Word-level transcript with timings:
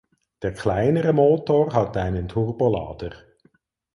Der 0.41 0.51
kleinere 0.55 1.13
Motor 1.13 1.73
hat 1.75 1.95
einen 1.95 2.27
Turbolader. 2.27 3.13